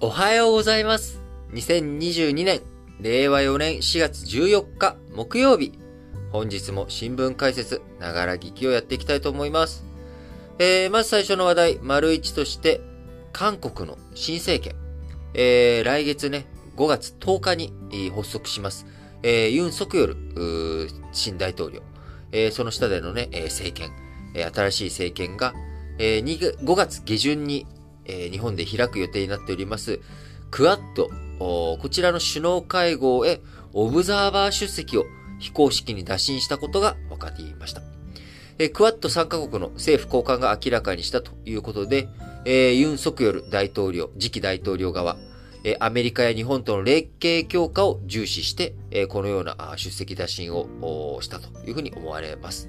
[0.00, 1.20] おはようございます。
[1.54, 2.60] 2022年、
[3.00, 5.76] 令和4年4月14日木曜日。
[6.30, 9.84] 本日も新聞解説、ながら聞きをやっていきたいと思います。
[10.60, 12.80] えー、まず最初の話題、丸一として、
[13.32, 14.78] 韓国の新政権。
[15.34, 16.46] えー、来月ね、
[16.76, 17.72] 5月10日に
[18.14, 18.86] 発足します。
[19.24, 20.16] えー、ユン・ソクヨル、
[21.10, 21.82] 新大統領。
[22.30, 23.90] えー、その下でのね、えー、政権、
[24.36, 25.54] えー、新しい政権が、
[25.98, 27.66] えー、5月下旬に
[28.08, 30.00] え、日本で開く予定になっております、
[30.50, 31.08] クアッド、
[31.38, 33.40] こちらの首脳会合へ
[33.72, 35.04] オブザーバー出席を
[35.38, 37.82] 非公式に打診したことが分かっていました。
[38.58, 42.08] え、クワッド3カ国の政府高官が明らかにしたということで、
[42.44, 45.16] えー、ユン・ソクヨル大統領、次期大統領側、
[45.64, 52.68] え、アメリカや日本との連携強化を重視して、え、このような出席打診をしたというふうに思われます。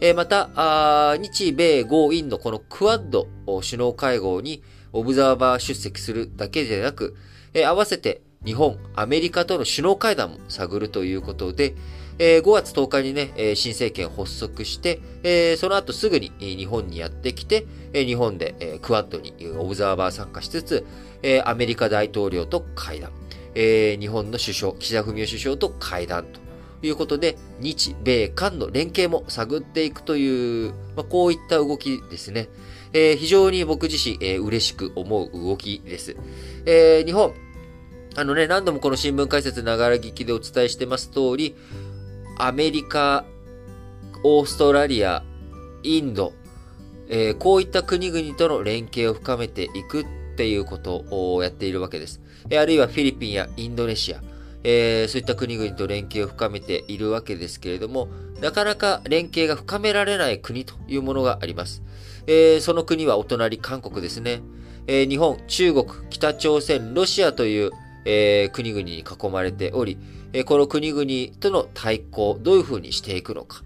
[0.00, 7.16] え、また、日米豪印のこのクワッド首脳会合に、オブザーバー出席するだけでなく、
[7.54, 11.74] え、合わせて日本、アメリカとの首脳会談も探るということで、
[12.20, 20.86] え、5月10日にね、え、新政権発足して、え、その後すぐに日本にやってきて、え、日本で、え、クワッドにオブザーバー参加しつつ、
[21.22, 23.10] え、アメリカ大統領と会談、
[23.54, 26.40] え、日本の首相、岸田文雄首相と会談と
[26.82, 32.48] いうことで、日米韓の連携も探っていくという、まあ、こういった動きですね。
[32.92, 36.16] えー、非常に僕自身、えー、嬉しく思う動きです。
[36.66, 37.34] えー、日本、
[38.16, 41.54] あのね、何度もこの新聞解説ながら聞きでお伝えしてます通り、
[42.38, 43.24] アメリカ、
[44.24, 45.22] オーストラリア、
[45.82, 46.32] インド、
[47.08, 52.20] えー、こういった国々との連携を深めていくっていうことをやっているわけです。
[52.50, 54.20] えあるいはフィリピンやインドネシア、
[54.64, 58.08] えー、そういった国々と連携を深めているわけですけれども、
[58.40, 61.82] なかなか連携が深められない国というものがあります。
[62.30, 64.42] えー、その国はお隣韓国ですね。
[64.86, 67.70] えー、日本、中国、北朝鮮、ロシアという、
[68.04, 69.98] えー、国々に囲まれており、
[70.34, 73.64] えこの国々との対抗、どういうふうにしていくのか。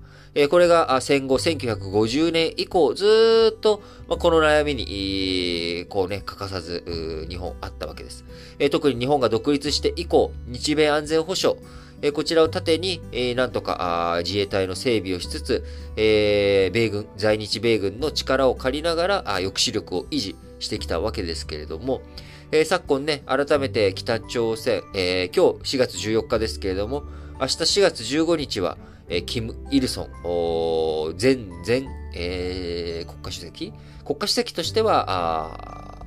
[0.49, 8.25] これが戦後1950年以降、ずっと、この悩みに、こうね、欠かさず、日本あったわけです。
[8.71, 11.61] 特に日本が独立して以降、日米安全保障、
[12.03, 15.65] えこちらを盾に、えなんとか自衛隊の整備をしつつ、
[15.97, 22.03] え米軍、在日米軍の力を借りながら抑止力を維持してきたわけですけれども、
[22.51, 27.05] え昨今ね、改めて北朝鮮、え今日4月14日ですけれども、
[27.41, 28.77] 明日4月15日は、
[29.09, 31.37] えキム・イルソン、前、
[31.67, 33.73] 前、えー、国家主席？
[34.05, 36.03] 国家主席としては、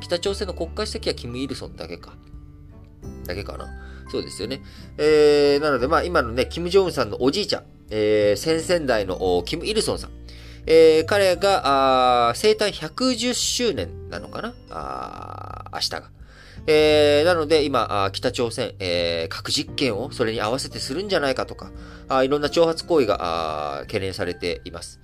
[0.00, 2.14] 北朝鮮の国家主席はキム・イルソンだけか。
[3.26, 3.66] だけかな。
[4.10, 4.62] そうですよね。
[4.98, 10.10] えー、なので、まあ今のね、キム・ジョンウンさんのおじいちゃん、えー、先々代のキム・イルソンさん。
[10.66, 14.54] えー、彼が、あ生誕110周年なのかな？
[14.70, 16.10] あ明日が。
[16.68, 21.70] えー、なので今、北朝鮮、えー、核実験をそれに合わせてするんじゃないかとか、
[22.08, 24.98] あいろんな挑発行為が懸念されています。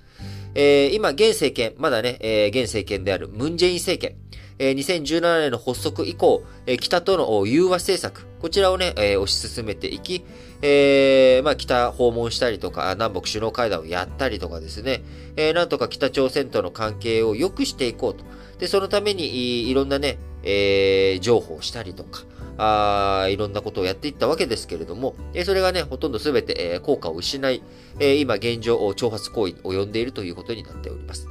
[0.55, 4.17] えー、今、現政権、まだね、えー、現政権であるムンジェイン政権、
[4.59, 10.25] えー、2017年の発足以降、えー、北との融和政策、こちらをね、えー、推し進めていき、
[10.61, 15.03] えー、まあ、北訪問したりとか、南北首脳会談をやったりとかですね、
[15.35, 18.23] えー、なんとか北朝鮮との関係を良くしていこうと。
[18.59, 22.23] で、そのためにい、ろんなね、えー、情報をしたりとか、
[22.57, 27.63] あいろんなことをやっていったわけですけれども、えそれがね、ほとんど全て、え効果を失い、
[27.99, 31.27] え今現状、挑発行為に及んでいるということになっております。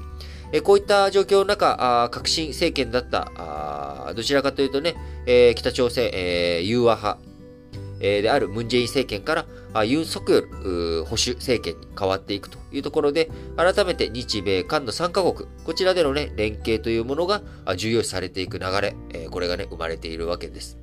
[0.53, 4.95] えこういった状況の中、あ革新政権だったあ、どちらかというとね、
[5.27, 7.21] え北朝鮮、え融和派、
[8.01, 17.43] であるムンジェイン政権からユン・ソクヨル保守政権に変わっていくというところで、改めて日米韓の3カ国、こちらでのね、連携というものが
[17.77, 18.97] 重要視されていく流れ、
[19.31, 20.82] これがね、生まれているわけです。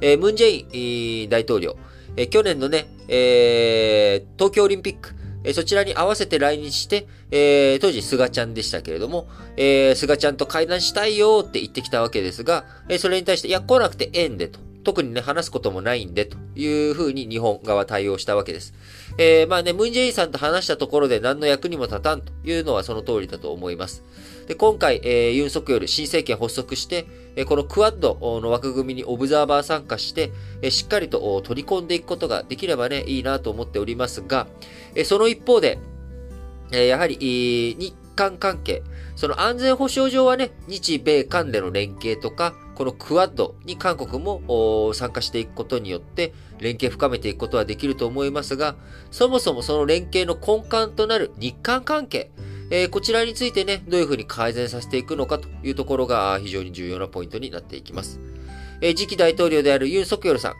[0.00, 1.76] えムンジェイン大統領、
[2.16, 5.14] え去年のね、えー、東京オリンピック、
[5.44, 14.60] えそちらに合わせて来日して、えー、当時菅ちゃんでしたけれども、えー、菅ちゃんと会談したいよって言ってきたわけですが、えそれに対して、いや、来なくてええんでと。
[14.84, 18.72] 特にね、話すこともないんで、というふうに日本側対応したわけです。
[19.18, 24.02] えー、まあね、ムンジェインさんと話したところで何の役にも立たんというのはその通りだと思います。
[24.46, 27.06] で、今回、えー、ユン・ソクヨル新政権発足して、
[27.46, 30.32] このクワッドの枠組みにオブザーバー参加して、
[30.70, 34.46] しっかりと取り込んでいくことができればね、いいなと思っておりますが、
[35.04, 35.78] その一方で、
[36.70, 37.16] やはり、
[37.78, 38.82] 日韓関係、
[39.16, 48.76] その安全保障上はね、日米韓での連携とか、このクワッドに韓国も参加していくことによって連携深めていくことはできると思いますが、
[49.10, 52.30] そもそもその連携の根幹となる日韓関係、
[52.70, 58.20] えー、こちらについてね、どういうふうに改善させていくのかというところが非常に重要なポイントになっていきます。
[58.80, 60.54] えー、次期大統領であるユン・ソクヨルさん、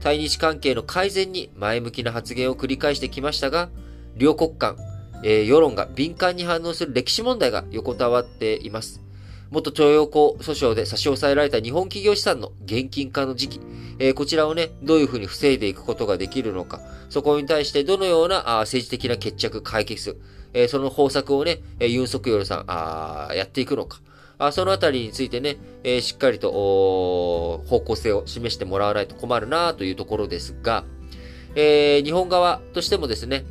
[0.00, 3.70] 対日関係の改善に前向きな発言を繰り返してきましたが、
[4.16, 4.76] 両国間、
[5.24, 9.02] えー、世論が敏感に反応する歴史問題が横たわっています。
[9.50, 13.60] 元徴用工訴訟で差し押さえられた日本企業資産の現金化の時期、
[13.98, 20.20] えー、こちらをね、どういうふうに防いでいくことができるのか、そこに対してどのようなあ政治的な決着、解決、
[20.56, 24.00] え、その方策をね、え、ユン・ソクヨルさん、あやっていくのか、
[24.38, 30.84] あそのあたりについてね、え、しっかりと方向性を示してもらわないと困るなというところですが、
[31.54, 33.44] えー、日本側としてもですね、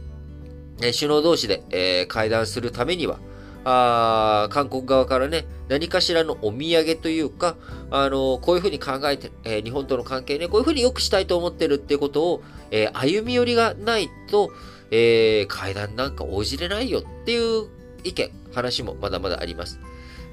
[0.82, 3.20] え首脳同士で、えー、会談するためには、
[3.66, 7.56] あ韓国側からね、何かしらのお土産というか、
[7.92, 14.52] あのこういうふうに考えて、えー、日本との関係ね、こういうふうに良くしたいと思ってるっていうことを、えー、歩み寄りがないと、
[14.92, 17.68] えー、会談なんか応じれないよっていう
[18.04, 19.80] 意見、話もまだまだあります。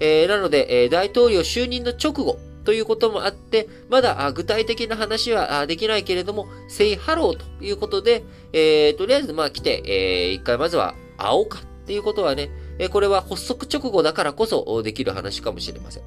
[0.00, 16.02] えー、なので、えー、大統領就任の直後ということもあって、まだ具体的な話はできないけれども、セイハローということで、えー、とりあえずまあ来て、えー、一回まずは会おうかっていうことはね、えこれは発足直後だからこそできる話かもしれません。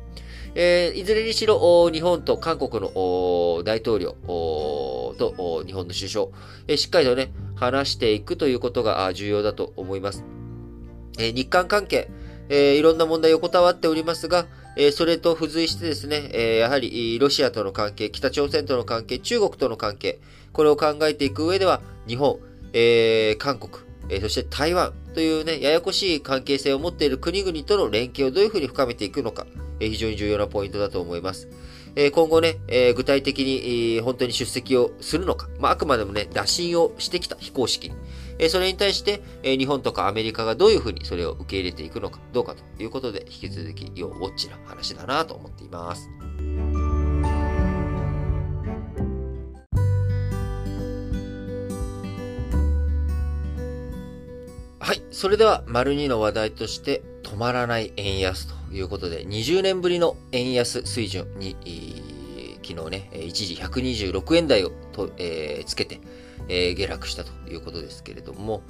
[0.57, 6.27] えー、いずれにしろ、日本と韓国の大統領と日本の首相、
[6.67, 10.23] えー、しっかりとね、話していくということが重要だと思います。
[11.19, 12.09] えー、日韓関係、
[12.47, 14.47] えー、いろんな問題横たわっておりますが、
[14.77, 20.19] えー、それと付随してですね、えー、やはりロシアとの関係、北朝鮮との関係、中国との関係、
[20.53, 22.39] これを考えていく上では、日本、
[22.71, 29.47] えー、韓国、えー、そして台湾というね、ややこしい関係性を持っている国々との連携をどういうふうに深めていくのか、
[29.79, 31.47] え、非常に重要なポイントだと思います。
[31.95, 37.95] え、今後ね、え、具体的に、本当に出席をするのか、まあ、あくまでもね、打診をしてきた非公式に、
[38.37, 46.09] えそれに対して、え日本とかアメリカがどういうふうにそれを受け入れていくのかどうかということで、引き続き要ウォッチな話だなと思っています。
[54.79, 55.01] はい。
[55.11, 61.55] それでは、丸2の話題として、止まらない円安ということで、20年ぶりの円安水準に、
[62.63, 65.99] 昨日ね、一時126円台をと、えー、つけて、
[66.47, 68.63] えー、下落したということですけれども、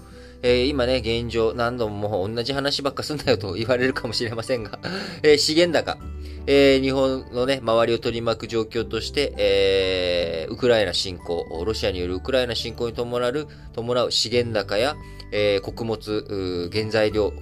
[0.48, 4.78] えー、今ね、現状何度ももう同じ話ばっかすんなよと言われるかもしれませんが、
[5.24, 5.98] えー、資源高、
[6.46, 14.96] えー、日本のね、周りを取り巻く状況として、えー、ウクライナ侵攻、ロシアによるウクライナ侵攻に伴う、伴う資源高や、
[15.32, 17.34] えー、穀物、原材料、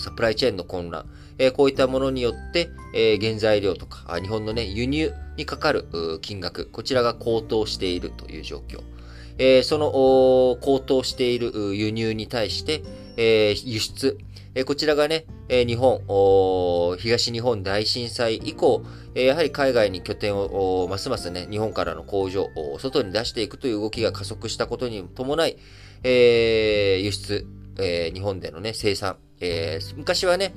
[0.00, 1.04] サプライチェーンの混乱、
[1.36, 5.84] えー、こういったものによって、えー、原材料とか、日本のね、輸入にかかる
[6.22, 8.80] 金額、こちらが高騰しているという状況。
[9.38, 12.82] えー、その高騰している輸入に対して、
[13.16, 14.18] えー、輸出、
[14.54, 16.00] えー、こちらがね、え日本、
[16.98, 18.82] 東日本大震災以降、
[19.14, 25.58] えやはり海外に拠点をますますね、日本からの工場を外に出していくという動きが加速したことに伴い、
[26.04, 27.46] え輸出、
[27.78, 30.54] え日本でのね、生産、え昔はね、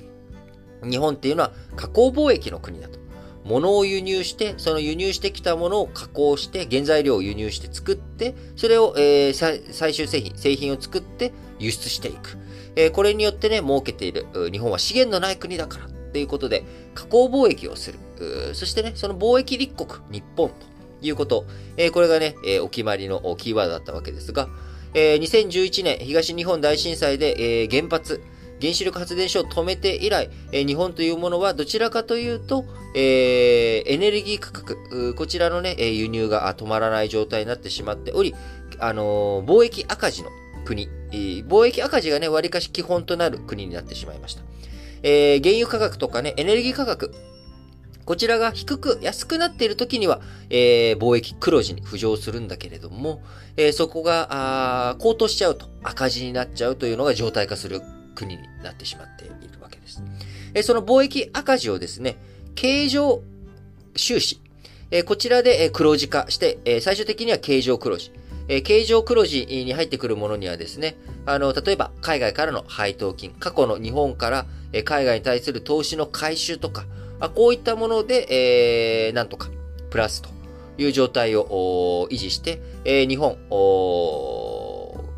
[0.83, 3.04] 日本っていうのは加工貿易の国だと。
[3.45, 12.37] 物を輸入して、その輸入してきたものを加工して、原材料を輸入して作って、それを、えー、最終製品、製品を作って輸出していく。
[12.75, 14.25] えー、これによってね、儲けている。
[14.51, 15.87] 日本は資源のない国だから。
[16.11, 16.63] ということで、
[16.95, 17.99] 加工貿易をする。
[18.53, 20.55] そしてね、その貿易立国、日本と
[21.03, 21.45] いうこと。
[21.77, 24.49] えー、これがね、えお決まりのキーワードだったわけですが、
[24.95, 28.21] え2011年東日本大震災で、え原発、
[28.65, 38.33] 原子力発電所を止めて以来、え、日本というものはどちらかというと、え、エネルギー価格、こちらのね、輸入が止まらない状態になってしまっており、
[38.79, 40.29] あの、貿易赤字の
[40.65, 44.41] 国、貿易赤字がね、割かし基本となる国になってしまいました。
[45.03, 47.13] えー、原油価格とかね、エネルギー価格、
[48.05, 53.21] こちらが低く、安くなっている時には、えー、貿易黒字に浮上するんだけれども、
[53.57, 57.81] えー、そこが、高騰しちゃうと、赤字になっちゃうというのが状態化する
[58.15, 60.01] 国になってしまっているわけです。
[60.53, 62.17] えその貿易赤字をですね、
[62.55, 63.21] 経常
[63.95, 64.41] 収支、
[64.91, 68.11] えこちらで黒字化して、え最終的には経常黒字。
[68.47, 74.45] え経常黒字に入ってくるものにはですね、あの、例えば海外からの配当金、過去の日本から
[74.83, 76.85] 海外に対する投資の回収とか、
[77.19, 79.49] あこういったもので、えー、なんとか、
[79.89, 80.29] プラスと
[80.77, 83.37] いう状態を維持して、えー、日本、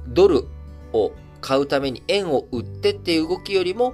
[0.07, 0.45] ドル
[0.93, 1.11] を
[1.47, 3.93] 買うために円を売ってっていう動きよりも、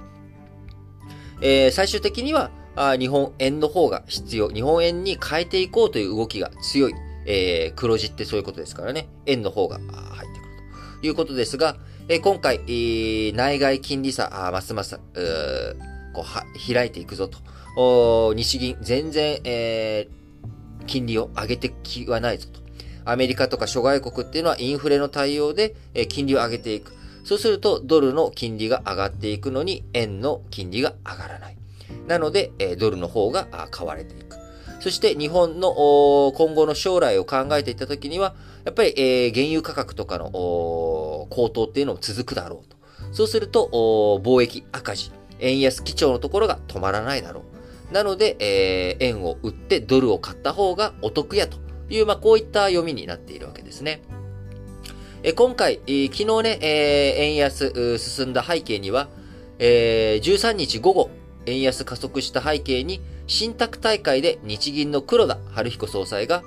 [1.40, 4.48] えー、最終的にはあ日本円の方が必要。
[4.50, 6.94] 日本円に変えていこうという動きが強い。
[7.26, 9.08] えー、黒字ってそういうことですからね。
[9.26, 9.88] 円の方が入っ
[10.34, 11.76] てくるということですが、
[12.08, 12.58] え今回、
[13.32, 15.00] 内外金利差、あますます、こ
[16.20, 16.44] うは
[16.74, 18.34] 開いていくぞと。
[18.34, 22.60] 日銀、全然、えー、金利を上げてきはないぞと。
[23.04, 26.92] アメリカとか諸外国っていうのはインフレの対応で、え、金利を上げていく。
[27.24, 31.56] そうすると、ドルの金利が上がっていくのに、円の金利が上がらない。
[32.06, 34.36] なので、ドルの方が買われていく。
[34.80, 35.72] そして日本の
[36.36, 42.76] 今後の将来を考えていったときには、やっぱり、原油価格とかの高騰っていうのも続くだろうと。
[43.12, 43.70] そうすると、
[44.22, 47.42] 貿易赤字、円安基調のところが止まらないだろ
[47.90, 47.92] う。
[47.94, 51.56] なので、円を売ってドルを買った方がお得やと
[51.88, 54.02] いう、まあ、こういった読みになっているわけですね。
[55.32, 59.08] 今回、昨日ね、え、円安進んだ背景には、
[59.58, 61.10] えー、13日午後、
[61.46, 66.42] 円安加速した背景に、信託大会で日銀の黒田晴彦総裁が、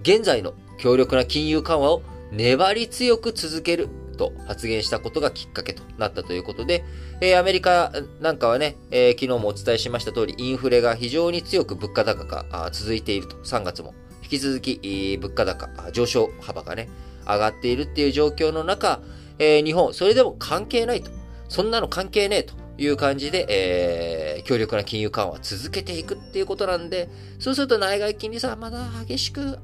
[0.00, 6.86] 現在の強力な金融緩和を粘り強く続けると発言したことがきっかけとなったということで、
[7.20, 13.92] え、アメリカなんかはね、え、昨日もお伝えしました通り、インフレが非常に強く物価高が続いていると、3月も。
[14.22, 16.88] 引き続き、物価高、上昇幅がね、
[17.26, 19.00] 上がっているっていう状況の中、
[19.38, 21.10] えー、日本、それでも関係ないと。
[21.48, 22.62] そんなの関係ねえと。
[22.78, 29.58] いう感じで、えー、強力な金融緩和を続けていくっていうことなんで、そうすると内外金利差はまだ激しく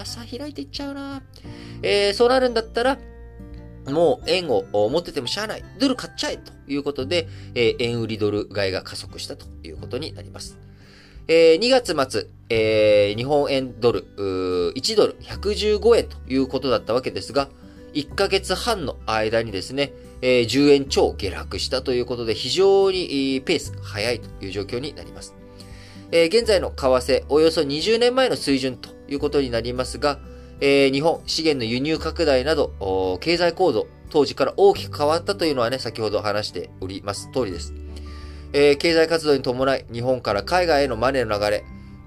[0.00, 1.22] 朝開いていっちゃうな。
[1.82, 2.98] えー、そうなるんだったら、
[3.88, 5.64] もう円を持っててもしゃあない。
[5.78, 10.58] ドル買っちゃえということで、えー、円売りドル買いが加速したということになります。
[11.32, 14.04] えー、2月末、えー、日本円ドル、
[14.74, 17.48] 1ドル115円ということだったわけですが、
[17.94, 25.36] 1ヶ月半の間にですね、えー、10円超下落したということで、非常にペース早いという状況になります。
[26.10, 30.18] えー、現在の為替、およそ20年前の水準ということになりますが、
[30.60, 37.72] えー、日本資源の輸入拡大など、経済構造、当時から大きく変わったというのはね、先ほど話しております通りです。
[38.52, 41.64] えー、経済活動に伴い、日本から海外へのマネーの流れ、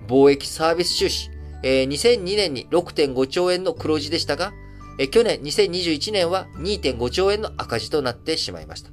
[0.08, 1.30] 貿易サービス収支、
[1.64, 4.54] えー、2002年に6.5兆円の黒字でしたが、
[5.00, 8.92] え去年2021年は2.5兆円の赤字となってしまいました。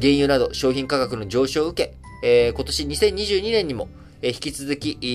[0.00, 3.88] 原油など商品価格の上昇を受け、えー、今年2022年にも、
[4.20, 5.06] えー、引き続き、え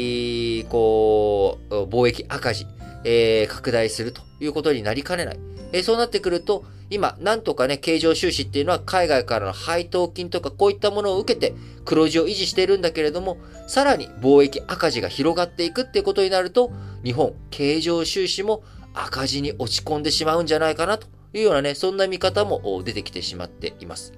[0.66, 2.66] ー、こう、貿易赤字、
[3.04, 5.40] えー、拡大するということになりかねない。
[5.74, 11.54] えー、そうなってくると、今、なんとかね、経常収支っていうのは海外からの配当金とかこういったものを受けて
[11.86, 16.72] 黒字を維持しているんだけれども、さらに貿易赤字が広がっていくっていうことになると、
[17.04, 24.14] 日本経常収支も赤字に落ち込んでしまうんじゃないかなというようなね、そんな見方も出てきてしまっています。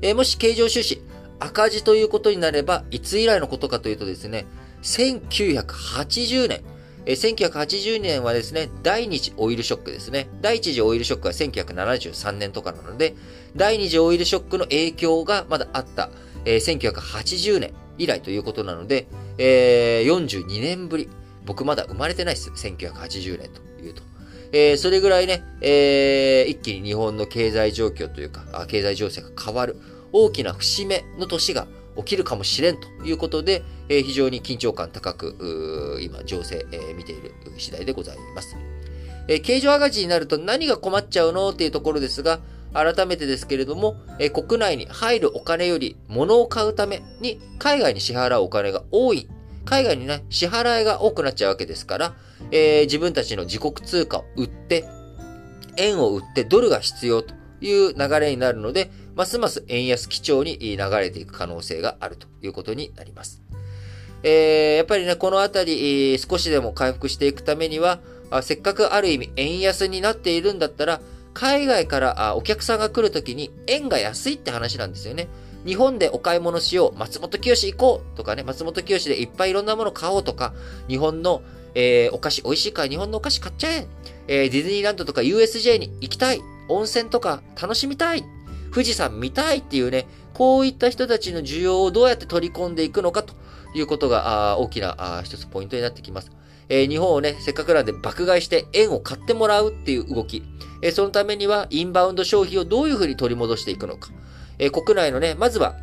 [0.00, 1.02] えー、もし経常収支、
[1.40, 4.46] 赤字ということになれば、いつ以来のことかというとですね、
[4.82, 6.62] 1980年、
[7.08, 10.28] え、1980年はですね、第二次オイルショックですね。
[10.42, 13.14] 第一次オイルショックは1973年とかなので、
[13.56, 16.10] 第二次オイルショックの影響がまだあった、
[16.44, 19.06] えー、1980年以来ということなので、
[19.38, 21.08] えー、42年ぶり。
[21.46, 22.50] 僕まだ生まれてないです。
[22.50, 24.02] 1980年というと。
[24.52, 29.80] えー、それぐらいね、えー、一気に日本の経済状況というか、経済情勢が変わる、
[30.12, 31.66] 大きな節目の年が
[31.98, 38.56] 起きるかもしれんということで、えー、非常に緊張感高く、今、情勢、えー、見ている次第でございます。
[39.28, 42.40] えー、経常赤字になると何が困っちゃうのっていうところですが、
[42.72, 49.28] 改めてですけれども、え、国内に入るお金より物を買うために海外に支払うお金が多い
[49.68, 52.14] 海外にね、支払いが多くなっちゃうわけですから、
[52.52, 54.86] えー、自分たちの自国通貨を売って、
[55.76, 63.42] 円を売ってドルが必要という流れになるので、ますます円安基調に流れていく可能性があるということになります。
[64.22, 67.98] えー、やっぱりね、このあたり、少しでも回復していくためには、
[68.30, 71.00] あせっかくある意味円安になっているんだったら、
[71.34, 75.26] 海外からあお客さんが来るときに円が安いって話なんですよね。
[75.66, 80.54] 日本でお買い物しよう、松本清行こうとかね、松本清でいっぱいいろんなもの買おうとか、
[80.86, 81.42] 日本の、
[81.74, 83.88] えー、お菓子美味しいから日本のお菓子買っちゃえ。
[84.28, 86.40] えー、ディズニーランドとか USJ に行きたい。
[86.68, 88.24] 温泉とか楽しみたい。
[88.72, 93.34] 富士山見たいっていうね、こういった人たちの需要をどうやって取り込んでいくのかと
[93.74, 96.30] いうことが、あ大きなあ一つポイントになってきます。
[96.68, 100.42] えー、日本をね、せっかくなんで爆買いして円を買ってもらうっていう動き。
[100.82, 104.10] えー、そのためにはインバウンド消費をどういうふうに取り戻していくのか。
[104.58, 105.76] えー、国内のね、まずは、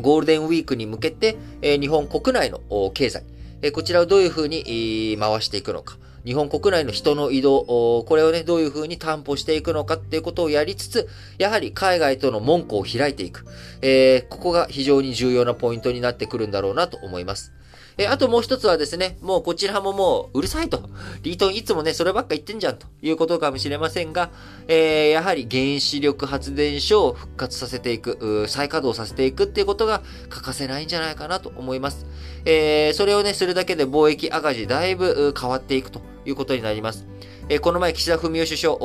[0.00, 2.60] ゴールデンウィークに向けて、え、日本国内の
[2.94, 3.24] 経済、
[3.62, 5.96] え、こちらをどういうふうに回していくのか。
[6.24, 13.44] 日本国内の人の移動、これをね、どういうふうに担保していくのかっていうことをやりつつ、やはり海外との門戸を開いていく。
[13.80, 17.52] えー、ここが非常に重要なポイントになってくるんだろうなと思います。
[17.98, 20.88] えあともう一つはですね、もうこちらももううるさいと。
[21.22, 24.30] リートンいつもね、そればっか言ってんじゃんということかもしれませんが、
[24.68, 32.06] えー、やはり原子力発電所を復活させていく、再稼働させていくっていうことが欠かせないんじゃないかなと思います。
[32.44, 37.06] えー、それをね、するだけで貿易赤字だいぶ変わっていくということになります。
[37.54, 38.76] え、この前、岸田文雄首相、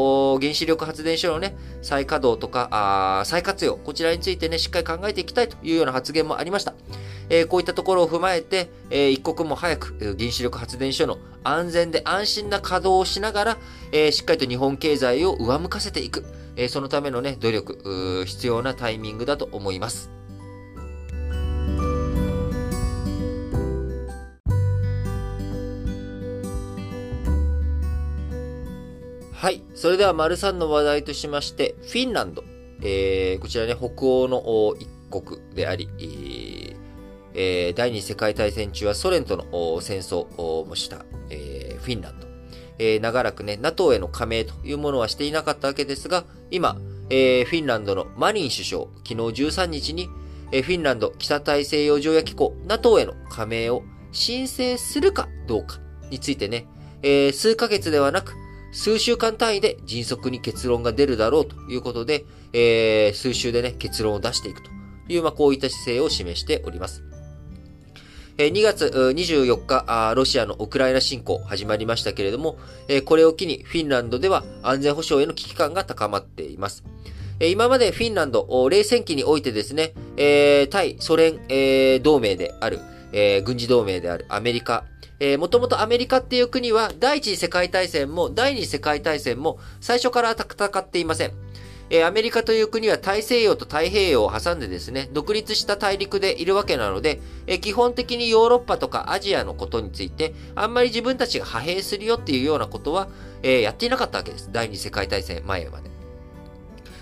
[0.42, 6.74] 原子力発電所のね、再稼働とか、再活用、こちらについてね、しっかり考えていきたいというような発言もありました。
[7.30, 13.58] え、こういったところを踏まえて、え、一刻も早く原子力発電所の安全で安心な稼働をしながら、
[13.94, 16.26] え、しっかりと日本経済を上向かせていく、
[16.58, 20.12] え、そのためのね、努力、必要なタイミングだと思います。
[29.38, 29.62] はい。
[29.75, 32.44] それでは、丸3の話題としまして、フィンランド。
[32.82, 35.88] えー、こちらね、北欧の一国であり、
[37.36, 42.25] えー、第二次世界大戦中はソ連との戦争をした、えー、フィンランド。
[42.79, 46.75] えー、長らくね、NATO への加盟というものはしていなかったわけですが、今、
[47.12, 50.10] えー、フィンランドのマリン首相、昨日13日に、
[50.51, 55.77] えー、フィンランド北大西洋条約機構 NATO への加盟を申請するかどうか
[56.10, 56.65] についてね、
[57.03, 58.34] えー、数ヶ月ではなく、
[58.77, 64.69] 数週間単位で迅速に結論が出るだろうということで、えー、数週でね、結論を出していくと
[65.10, 67.03] いう、まあ、こういった姿勢を示しております。
[68.38, 72.60] 2月24日、ロシアのウクライナ侵攻始まりましたけれども、
[73.05, 76.84] これを機にフィンランドでは安全保障への危機感が高まっています。
[77.39, 79.93] 今までフィンランド、冷戦期においてですね、
[80.69, 81.39] 対ソ連
[82.03, 82.79] 同盟である、
[83.43, 84.86] 軍事同盟であるアメリカ、
[85.40, 91.34] もともとアメリカっていう国は第一次世界大戦も第二次世界大戦も最初から戦っていません。
[91.90, 103.08] えアメリカという国は大西洋と太平洋を挟んでですね、独立した大陸でいるわけなので、え基本的にヨーロッパとかアジアのことについて、あんまり自分たちが派兵するよっていうようなことは、
[103.42, 104.50] えやっていなかったわけです。
[104.52, 105.97] 第二次世界大戦前まで。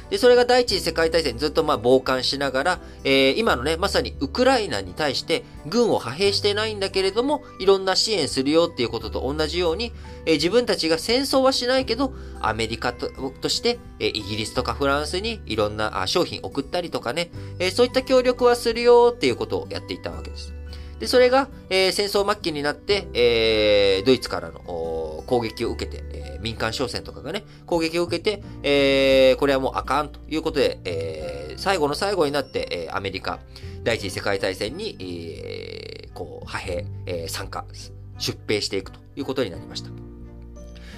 [0.09, 9.91] で、それが第一次世界大戦ずっとまあ傍観しながら、えー、今のね、まさにウクライナに対して軍を派兵してないんだけれども、いろんな支援するよっていうことと同じように、
[10.25, 13.09] えー、自分たちが戦争はしないけど、アメリカと
[13.41, 20.53] として、えー、イギリスとかフランスにいろんな商品送ったりとかね、えそういった協力はするよっていうことをやっていたわけです。
[20.99, 24.61] で、それが、え戦争末期になって、えドイツからの
[25.27, 33.39] 攻撃を受けて、え民間商船とかがね、攻撃を受けて、えこれはもうあかんということで、え最後の最後になって、えアメリカ、
[33.83, 37.65] 第一次世界大戦に、えこう、派兵、え参加、
[38.17, 39.89] 出兵していくということになりました。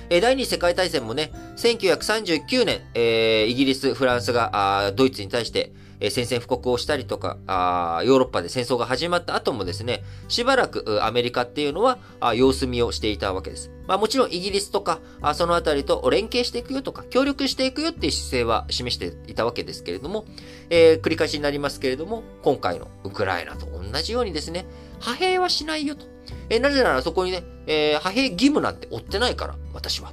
[0.10, 13.71] え第二次世界大戦もね、1939年、えイギリス、フランスがドイツに対して、え宣戦布告をしたりとかあ、ヨーロッパで戦争が始まった後もですね、しばらくアメリカっていうのはあ様子見をしていたわけです。
[13.88, 14.99] まあもちろんイギリスとか、
[15.33, 20.25] そのあたりと連携していくよとか、協力していくよっていう姿勢は示していたわけですけれども、
[20.69, 24.65] えー、繰り返しになりますけれども、今回のウクライナと同じようにですね、
[24.99, 26.05] 派兵はしないよと。
[26.49, 30.12] えー、なぜならそこにね、えー、派兵義務なんて負ってないから、私は。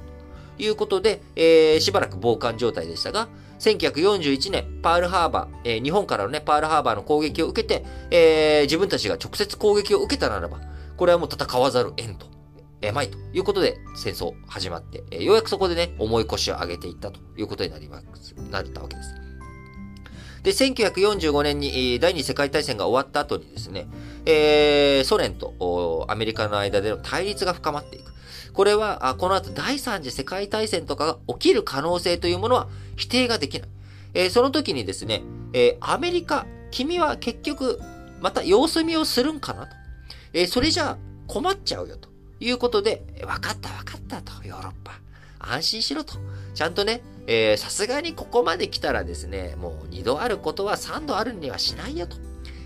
[0.57, 3.27] ということで、えー、しばらく傍観状態でしたが、
[3.59, 10.59] 1941年、パールハーバー、えー、日本からのね、パールハーバーの攻撃を受けて、えー、自分たちが直接攻撃を受けたならば、
[10.97, 12.27] これはもう戦わざる縁と、
[12.81, 19.15] えまいということで戦争始まって、えー、ようやくそこでね、重い腰を上げていったということになります、なったわけです。
[20.43, 23.87] で、1945年に第二次世界大戦が終わった後にですね、
[24.25, 28.13] えー、ソ連とアメリカの間での対立が深まっていく。
[28.53, 33.69] これは、この後第三次世界大戦とかが起きる可能性というものは否定ができない。
[34.13, 37.79] えー、その時にですね、えー、アメリカ、君は結局、
[38.21, 39.75] また様子見をするんかなと。
[40.33, 44.99] えー、それじゃあ困っちゃうよということで、分かった分かったと、ヨーロッパ。
[45.39, 46.15] 安心しろと。
[46.53, 52.17] ちゃんとね、えさすがにここまで来たらですね、もう二度あることは三度あるにはしないよと。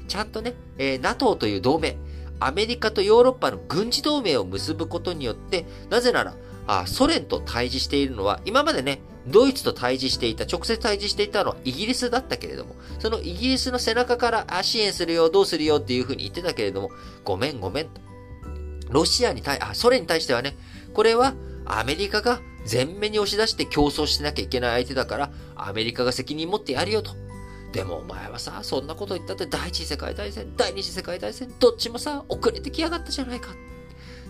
[0.08, 1.98] ちゃんとね、えー、NATO という同盟、
[2.40, 6.36] アメリカとヨーロッパの軍事同盟を結ぶことによって、なぜなら、
[6.72, 16.92] あソ連と対峙しているのは、今までね、ドイツと対峙していた、直接対峙していたのはイギリスだったけれども、そのイギリスの背中からあ支援するよ、どうするよっていうふうに言ってたけれども、
[17.24, 18.02] ごめんごめんと。
[18.92, 20.56] ロシアに対、あ、ソ連に対してはね、
[20.94, 21.34] これは
[21.66, 22.40] アメリカが
[22.72, 27.14] 前面に押し出して競争しなきゃいけない相手だから、アメリカが責任持ってやるよと。
[27.72, 33.56] でもお前はさ、そんなこと言ったって第一次世界大戦、第二次世界大戦、どっちもさ、遅れてきやがったじゃないか。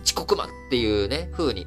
[0.05, 1.65] 遅刻魔っていうね、風に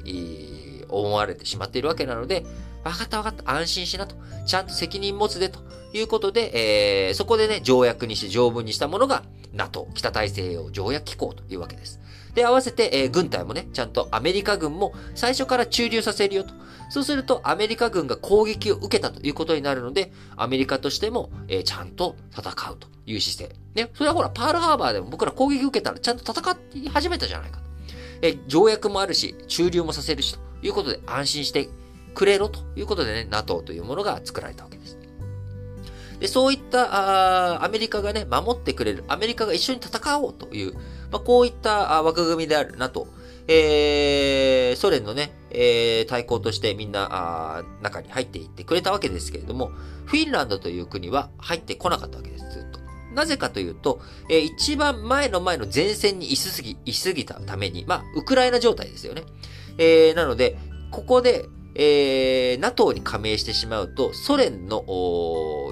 [1.01, 2.45] 思われてしまっているわけなので、
[2.83, 4.15] 分かった分かった、安心しなと。
[4.45, 5.59] ちゃんと責任持つでと
[5.93, 11.99] いうことで、えー、そこでね、条約にして条文にしたものが NATO、北大西洋条約機構というわけです。
[12.33, 16.53] で、合わせて、えー、軍隊もね、ちゃんとアメリカ軍も最初から駐留させるよと。
[16.89, 23.59] そうすると、アメリカ軍が攻撃を受けたということになるので、アメリカとしても、えー、ちゃんと戦うという姿勢。
[23.75, 27.63] ね、それはほら、パールハーバーでも僕ら攻撃受けたらちゃんと戦って始めたじゃないかと。
[28.23, 31.69] えー、条約もあるし、駐留もさせるし、ということで安心して
[32.13, 34.97] くれろということでね、NATO というものが作られたわけです。
[36.19, 40.73] で、そういったあアメリカがね、守ってくれる、アメリカが一緒に戦おうという、
[41.11, 43.07] まあ、こういった枠組みである NATO、
[43.47, 49.71] えー、ソ連のね、えー、対抗としてみんな、あ中に入っていってくれたわけですけれども、
[50.05, 52.79] フィンランドという国は入ってこなかったわけです、ずっと。
[53.13, 53.99] なぜかというと、
[54.29, 59.23] えー、一番前の前の前線に居すぎ、居すぎたために、まあ、ウクライナ状態ですよね。
[59.77, 60.57] えー、なので、
[60.91, 64.83] ここで、えー、NATO に加盟してしまうと、ソ連の、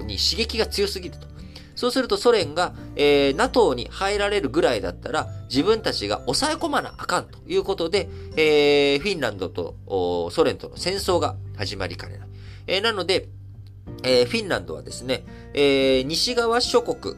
[0.04, 1.32] に刺激が強すぎると。
[1.74, 12.28] そうするとソ連が、えー、NATO に入られるぐらいだったら、自分たちが抑え込まなあかんということで、えー、フィンランドとソ連との戦争が始まりかねない。
[12.66, 13.28] えー、なので、
[14.04, 17.16] えー、フィンランドはですね、えー、西側諸国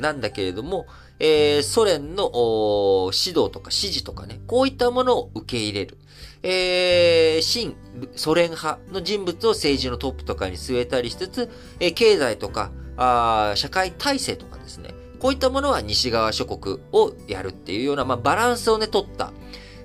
[0.00, 0.86] なんだけれども、
[1.18, 5.98] えー、ソ連の指導とか指示とかね、こういったものを受け入れる。
[6.42, 7.74] えー、新
[8.14, 11.50] ソ連派の人物を政治のトップとかに据えたりしつつ、
[11.80, 19.32] えー、経済とかあ社会体制とかですね、こういったものは西側諸国をやるっていうような、まあ、バランスをね、取った、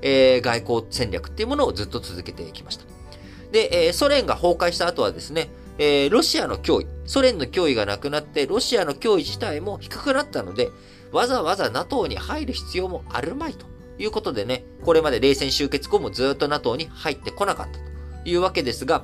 [0.02, 2.86] えー、外交戦略っていうものをずっと続けてきました。
[3.52, 10.70] で、えー、ソ連が崩壊した後はですね、えー、ロシアの脅威、ソ連の脅威がなくなって、ロシアの脅威自体も低くなったので、
[11.12, 13.66] わざわざ NATO に入る必要もあるまいと
[13.98, 19.04] いうことでね、これまで冷戦終結後もずっと NATO に入ってこなかったというわけですが、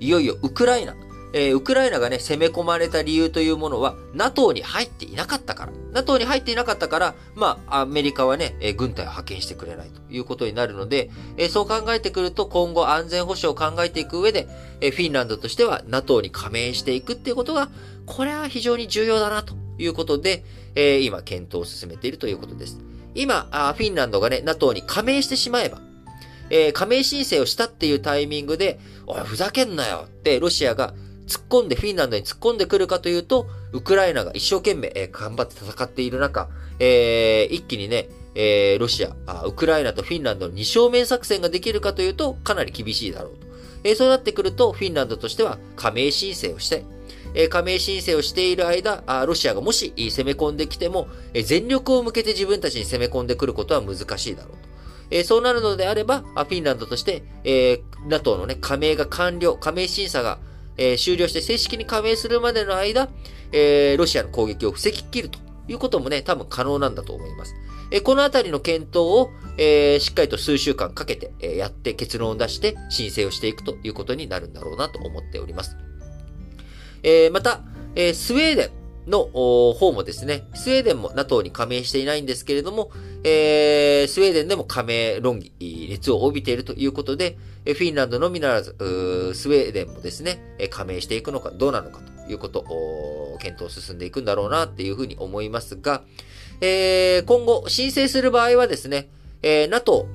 [0.00, 0.96] いよいよウクライナ、
[1.32, 5.72] えー、ウクライナがね、攻め込まれた理由というものは、NATO に入っていなかったから。
[5.92, 14.48] NATO に入っていなかったから、まあ、アメリカはね、えー、軍隊を派遣してくれないということになるので、えー、そう考えてくると、今後安全保障を考えていく上で、
[14.80, 17.70] えフィンランドとしては NATO に加盟していくっていうことが、
[18.04, 22.78] これは非常に重要だなということで、え今検討を進めているということです。
[23.14, 25.80] 今、フィンランドがね、NATO に加盟してしまえば、
[26.50, 30.94] えー、加盟申請をしたっていうタイミングで、おい、ふざけんなよってロシアが
[31.26, 43.46] 突っ込んで、フィンランドに突っ込んでくるかというと、ウクライナが一生懸命、えー、頑張って戦っている中、えー、一気にね、えー、ロシアあ、ウクライナとフィンランドの二正面作戦ができるかというと、かなり厳しいだろうと。
[43.84, 46.84] えー、そうなってくると、フィンランドとしては加盟申請をして、
[47.34, 51.08] え加盟申請をしている間、ロシアがもし攻め込んできても、
[51.44, 55.24] 全力を向けて自分たちに攻め込んでくることは難しいだろうと。
[55.24, 60.38] そうなるのであれば、フィンランドとして、え NATO のね、加盟が完了、加盟審査が、
[60.98, 63.08] 終了して正式に加盟するまでの間、
[63.52, 67.54] えロシアの攻撃を防ぎ切るということもね、多分可能なんだと思います。
[68.04, 75.76] このあたりの検討を、えしっかりと数週間かけて、えやって結論を出して申請をしていくということになるんだろうなと思っております。
[77.02, 77.60] えー、また、
[77.94, 78.64] えー、スウェーデ
[79.06, 82.90] ンの方もですね、スウェーデンも NATO に加盟していないんですけれども、
[83.24, 85.52] えー、スウェーデンでも加盟論議、
[85.90, 88.76] 熱を帯びているということで、フィンランドのみならず、
[89.34, 96.02] スウェーデンもですね、加盟していくのかどうなのかということを、検討進んでいくんだろうなっていうふうに思いますが、
[96.60, 99.08] えー、今後申請する場合はですね、
[99.42, 100.06] えー、NATO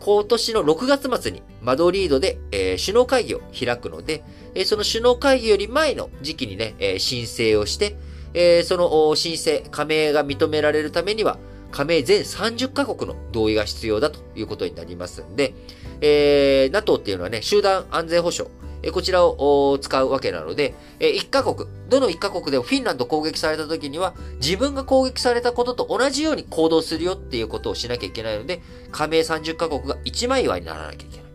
[0.00, 4.22] 今年の6月末にマドリードで、えー、首脳会議を開くので、
[4.56, 7.96] え、その首脳会議より前の時期にね、え、申請をして、
[8.32, 11.38] えその申請、加盟が認められるためには、
[11.70, 15.52] 加盟全30カ国の同意が必要だということになりますんで、
[16.00, 31.25] え NATO っていうのはね、集団安全保障、えこちらを使うわけなので、え1カ国、どの1カ国でもフィンランド攻撃された時には、自分が攻撃されたことと同じように行動するよっていうことをしなきゃいけないので、加盟30カ国が一枚岩にならなきゃいけない。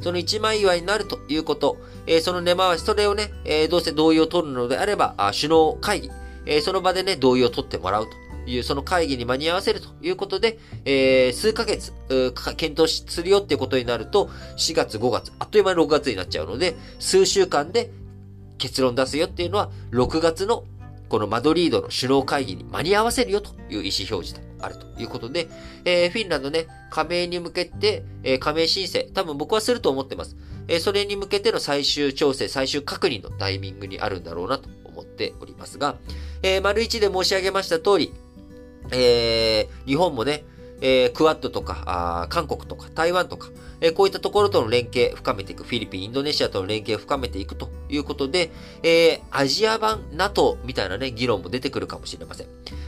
[0.00, 6.10] その一枚岩になるということ、えその根回し、それをね、えどうせ同意を取るのであれば、あ首脳会議、
[6.46, 11.92] えその場でね、同意を取ってもらうという、その会議に間に合わせるということで、えー、数ヶ月、
[12.56, 17.90] 検討するよっていうことになると、4月、5月、あっという間に6月になっちゃうので、数週間で
[18.58, 20.64] 結論出すよっていうのは、6月の
[21.08, 25.48] このマドリードの首脳会議に間に合わせるよという意思表示であるということで、
[25.84, 30.36] えー、フィンランドね、加盟に向けて、えー、加盟申請、多分僕はすると思ってます。
[30.68, 35.96] えー、それに向けての最終調整、最終確認のタイミングにあるんだろうなと思っておりますが、
[36.42, 38.12] えー、丸一で申し上げました通り、
[38.92, 40.44] えー、日本もね、
[40.80, 43.48] えー、クワッドとか、あ韓国とか、台湾とか、
[43.80, 48.50] え、こういったところとの連携深めていく、フィリピン、インドネシアとの連携を深めていくということで、
[48.82, 52.46] えー、アジア版 NATO みたいなね、議論も出てくるかもしれません。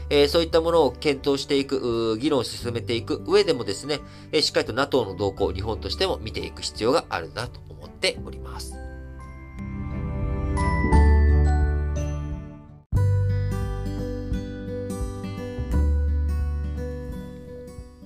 [0.09, 3.99] えー、そういったものを検討していく、議論を進めていく上でもですね、
[4.31, 8.73] えー、しっかりと NATO の動向を日本としても見ていく必要があるなと思っております。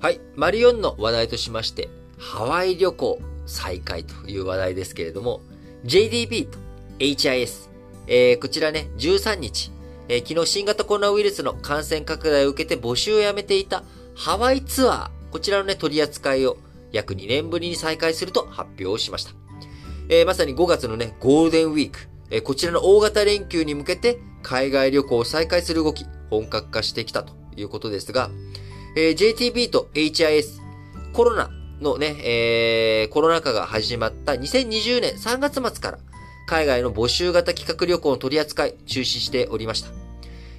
[0.04, 0.19] はい。
[0.36, 1.88] マリオンの話題としまして、
[2.23, 5.41] ハワイ旅行再開という話題ですけれども、
[5.83, 6.57] JDB と
[6.97, 7.69] HIS、
[8.07, 9.71] えー、こちらね、13日、
[10.07, 13.83] えー、昨日新型コロナウイルスの感染拡大を受けて募集をやめていた
[14.15, 16.57] ハワイツアー、こちらのね、取り扱いを
[16.93, 19.31] 約2年ぶりに再開すると発表しました。
[20.07, 21.99] えー、まさに5月のね、ゴールデンウィーク、
[22.31, 28.31] えー、こちらの大型連休に向けて海外旅行を再開する動き、本格化してきたということですが、
[28.95, 30.62] えー、JTB と HIS、
[31.12, 31.49] コロナ
[31.84, 36.00] のね、えー、コロナ禍が始まった2020年3月末から
[36.48, 39.89] 海外の募集型企画旅行の取り扱い中止しておりました。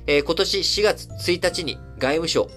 [0.06, 2.48] えー、今年4月1日に外務省、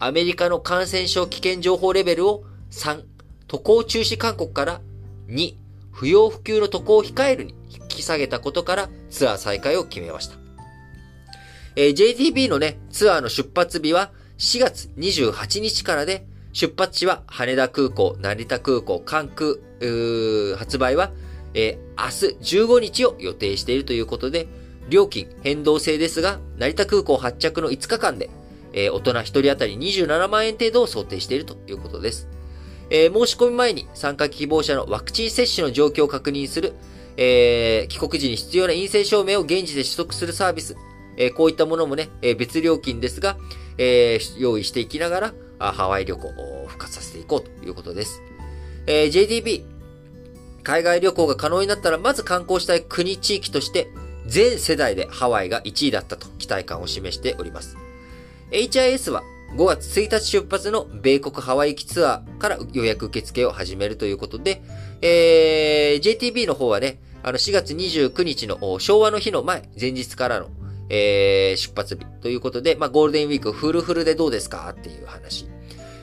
[0.00, 3.04] アメリカの感染症危険情報レベルを3、
[3.46, 4.80] 渡航中止勧告から
[5.28, 5.54] 2、
[5.92, 10.36] 不要不急の渡航を控えるに引き下げたことからツアー再開を決めました。
[11.76, 19.56] えー、JTB のね、ツアーの出発日は4月28日からで、出発地は羽田空港、成田空港、関空、
[20.56, 21.10] 発売は、
[21.52, 24.46] えー、明日15日を予定しているということで、
[24.88, 28.30] 料金変動制ですが、成田空港発着の5日間で、
[28.72, 32.28] えー、大人1人当たり27万円程度を想定しているということです。
[32.88, 36.74] えー、申し込み前に参加希望者のワクチン接種の状況を確認する、
[37.16, 40.76] えー、帰国時に必要な陰性証明を現地で取得するサービス、
[41.16, 43.36] えこういったものもね、え別料金ですが、
[43.78, 48.22] えー、用意していきながら、ハワイ旅行を復活させていこうということです。
[48.86, 49.64] えー、JTB、
[50.62, 53.88] 海外旅行が可能になったら、まず観光したい国地域として、
[54.26, 57.76] 全世代でハワイが1位だったと期待感を示しております。
[58.50, 59.22] HIS は
[59.56, 64.62] 5月1日出発の米国ハワイ行きツアーから予約受付を始めるということで、
[65.00, 70.48] えー、JTB の方はね、あの4月29日の昭和の日の前、前日からの
[70.88, 74.74] えー、出発日ということで、まあ、ゴールデンウィークフルフルでどうですか？
[74.78, 75.46] っていう話。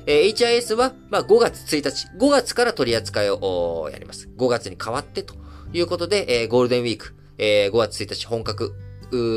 [0.07, 4.29] えー、HIS は、まあ、5月1日、5月から取り扱いをやります。
[4.37, 5.35] 5月に変わってと
[5.73, 8.73] いうことで、えー、ゴールデンウィーク、えー、5月1日本格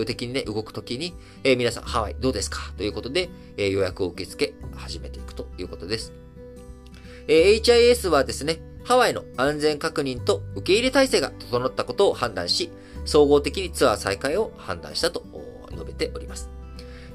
[0.06, 2.72] 的にね、動くときに、えー、皆さんハワイどうですか？
[2.76, 6.12] ということで、えー、予約を受け付け始めていくということです。
[7.28, 12.70] えー、HIS はですね、ハワイの安全確認と受け入れ体制が整ったことを判断し、
[13.06, 15.24] 総合的にツアー再開を判断したと
[15.74, 16.50] 述べております。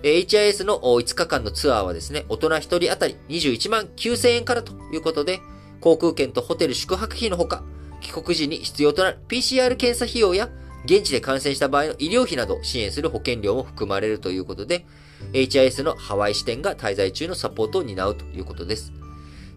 [0.03, 5.39] HIS の5日間のツアーはですね、大人1人当たり21万9000円からということで、
[5.81, 7.63] 航空券とホテル宿泊費のほか、
[8.01, 10.49] 帰国時に必要となる PCR 検査費用や、
[10.85, 14.85] 現地で感染した場合の医療費などを支援する保険料も含まれるということで、
[15.33, 18.93] HIS のハワイ支店が滞在中のサポートを担うということです。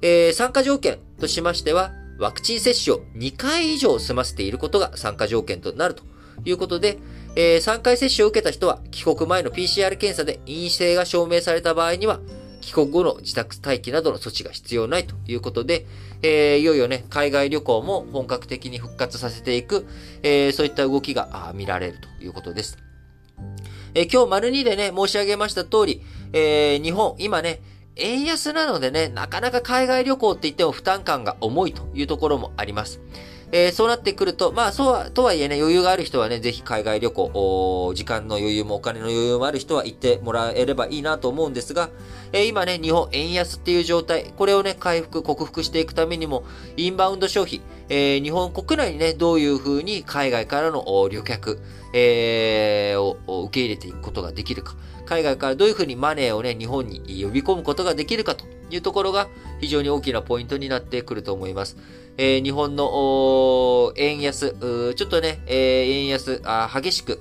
[0.01, 6.03] えー、参加条件としましては、ワクチン接種を2回以上済ませていることが参加条件となると
[6.45, 6.99] いうことで、
[7.35, 12.21] えー、3回接種を受けた人は、帰国前の PCR 検査で陰性が証明された場合には、
[12.61, 15.87] 帰国後の自宅待機などの措置が必要ないということで、
[16.23, 19.87] えー、いよいよね、海外旅行も本格的に復活させていく、
[20.23, 22.79] えー、そういった動きが見られるということです。
[23.95, 27.61] えー、今日丸2でね、申し上げました通り、えー、日本、今ね、
[27.97, 33.01] 円安なのでね、なかなか海外旅行って言っても負担感が重いというところもあります。
[33.55, 41.91] えー、そうなってくると、まあ、そうは、とはいえね、余裕がある人はね、ぜひ海外旅行、時間の余裕もお金の余裕もある人は行ってもらえればいいなと思うんですが、
[42.33, 46.45] えー、今ね、日本円安っていう状態、これをね、回復、克服していくためにも、
[46.79, 47.61] インバウンド消費、
[47.95, 51.61] えー、日本国内にね、どういうふうに海外からの旅客、
[51.93, 54.75] えー、を受け入れていくことができるか、
[55.05, 59.29] 海外からどういうふうにマネーをね、日本に呼び込むことができるかというところが
[59.61, 61.77] 非常に大きなポイントになってくると思います。
[62.17, 67.21] えー、日本の円安、ちょっとね、えー、円安あ、激しく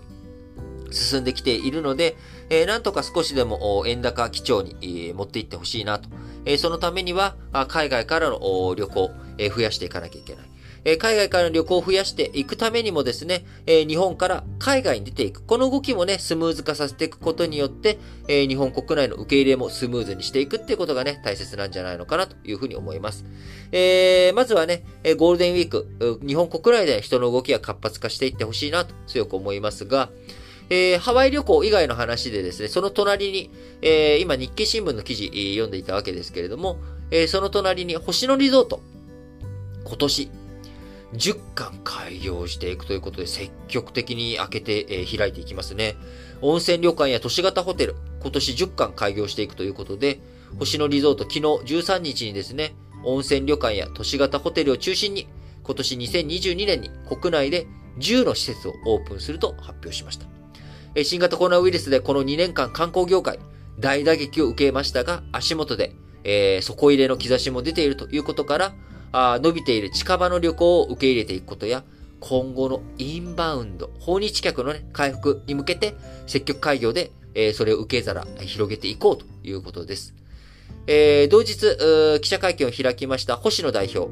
[0.89, 2.15] 進んできているので、
[2.49, 6.07] えー、なんとか少しでも円高基調に、えー、持っていってほしいなと。
[6.45, 7.36] えー、そのためには、
[7.67, 8.39] 海外からの
[8.73, 10.50] 旅行、えー、増やしていかなきゃいけない。
[10.83, 15.43] え海外からの旅行を増やしていくためにもですね、え日本から海外に出ていく。
[15.43, 23.25] この動きもね、スムーズ化させていくことによって、え日本国内の受け入れもスムーズにしていくっていうことがね、大切なんじゃないのかなというふうに思います。
[23.71, 24.83] えー、まずはね、
[25.17, 30.09] ゴールデンウィーク、日本国内で人の動きが活発化していってほしいなと強く思いますが、
[30.71, 36.77] えー、ハワイ旅行以外の話でですね、その隣に、えー、今日経新聞の記事、読んでいたわけですけれども、
[37.11, 38.81] えー、その隣に星野リゾート、
[39.83, 40.31] 今年、
[41.13, 45.95] 10巻開業していくということで、積極的に開けて、えー、開いていきますね。
[46.41, 50.19] 温泉旅館や都市型ホテル、今年10巻開業していくということで、
[50.60, 55.28] 星野リゾート昨日13日にですね、温泉旅館や都市型ホテルを中心に、
[55.63, 57.67] 今年2022年に国内で
[58.00, 60.26] 10の施設をオープンすると発表しました。
[61.04, 63.39] 新型コロナウイルスでこの2年間観光業界、
[63.80, 68.74] 大打撃を受けましたが、足元で、えー、底入れの兆しも出ているということから、
[69.12, 71.84] あ伸びている近場の旅行を受け入れていくことや、
[72.19, 75.95] 今後のインバウンド、訪日客のね、回復に向けて、
[76.28, 80.13] 積極開業で、えー、それを受け皿、広げていこうということです。
[80.88, 84.12] えー、同日、記者会見を開きました星野代表、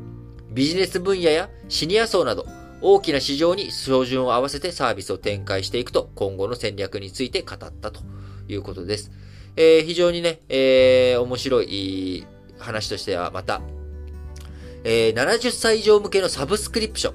[0.52, 2.48] ビジネス分野やシニア層など、
[2.82, 8.02] 大きな市場に標準を合わせてサービスを展開していくと、今後の戦略について語ったと
[8.48, 9.12] いうことです。
[9.56, 12.26] えー、非常にね、えー、面白い
[12.58, 13.62] 話としては、また、
[14.84, 17.14] えー、70歳以上向けのサブスクリプション、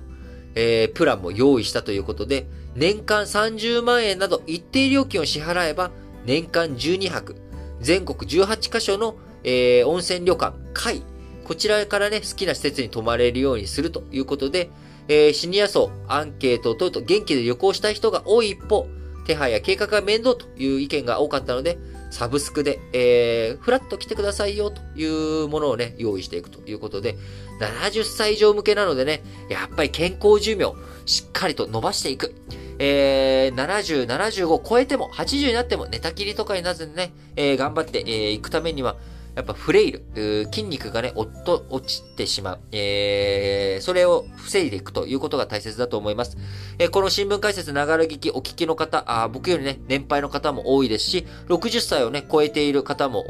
[0.55, 5.91] えー、プランも用意したということで、年間30万円など一定料金を支払えば、
[6.25, 7.37] 年間12泊、
[7.81, 11.03] 全国18カ所の、えー、温泉旅館、会、
[11.45, 14.71] こちらからね、好きな施設に泊まれるようにするということで、
[15.09, 18.87] えー、シニア層、アンケートを取ると元気で旅行したい人が多い一方、
[19.27, 21.79] 手配や計画が面倒という意見が多かったので、
[22.11, 25.05] サブスクで、えー、フラッと来てくださいよとい
[25.45, 27.17] うものをね、用意していくということで、
[27.61, 30.75] 70歳以上向けなのでね、やっぱり健康寿命、
[31.07, 32.35] しっかりと伸ばしていく。
[32.79, 38.97] えー、70、75超えても、80になっても寝たきりとかになずにね、えー、頑張ってい、えー、くためには、
[39.35, 42.61] やっぱフレイル、筋肉がね、おっと、落ちてしまう。
[42.71, 46.37] えー、それを防いでいくということが大切だと思います。
[46.79, 53.25] えー、この新聞解説、ながら聞き、お聞きの方、あ僕よりね、年配の方も多いですし、60歳をね、超えている方も、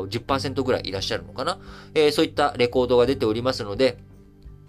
[0.00, 1.58] お10%ぐらいいらっしゃるのかな。
[1.94, 3.98] えー、そういったレコードが出ておりますので、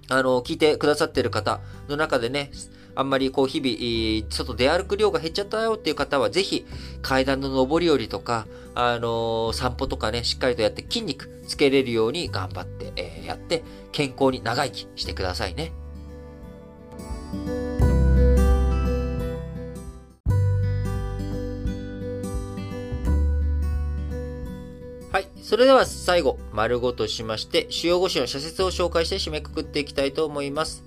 [0.09, 2.51] あの、聞いてくださっている方の中でね、
[2.97, 6.65] あんまりこう日々、外出歩く量が減っちゃったよっていう方は、ぜひ
[7.03, 15.71] 階段の上り下りとか、あのー、散歩とかね、しっかりとやって筋肉つけれるように頑張って、えー、やって、健康に長生きしてくださいね。
[25.11, 25.27] はい。
[25.43, 30.83] それでは最後、丸ごとしまして、主要語詞の社説を紹介して締めくくっていきたいと思います。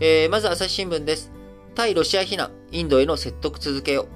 [0.00, 1.43] えー、まず朝日新聞です。
[1.74, 4.06] 対ロシア非難、インドへの説得続けよう。